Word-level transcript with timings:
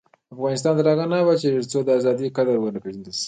افغانستان 0.35 0.73
تر 0.77 0.85
هغو 0.91 1.05
نه 1.11 1.17
ابادیږي، 1.23 1.49
ترڅو 1.59 1.79
د 1.83 1.89
ازادۍ 1.99 2.27
قدر 2.37 2.55
ونه 2.59 2.79
پیژندل 2.83 3.11
شي. 3.17 3.19